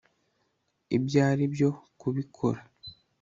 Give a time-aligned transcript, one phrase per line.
[0.97, 1.69] ibyo aribyo
[1.99, 2.59] kubikora